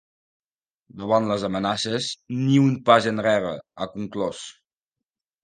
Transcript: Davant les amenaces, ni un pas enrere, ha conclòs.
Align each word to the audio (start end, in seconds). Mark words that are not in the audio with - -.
Davant 1.01 1.27
les 1.31 1.45
amenaces, 1.49 2.07
ni 2.39 2.57
un 2.63 2.73
pas 2.89 3.11
enrere, 3.13 3.53
ha 3.61 3.91
conclòs. 3.93 4.43